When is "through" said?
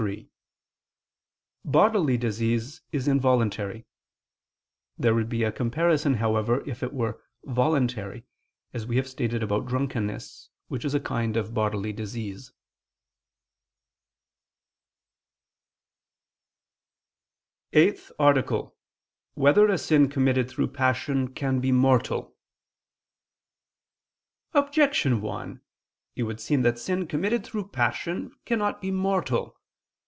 20.49-20.67, 27.45-27.67